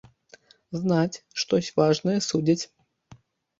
Знаць, 0.79 1.21
штось 1.43 1.71
важнае 1.79 2.19
судзяць. 2.31 2.59